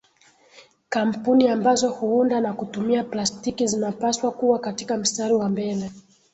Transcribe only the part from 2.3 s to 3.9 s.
na kutumia plastiki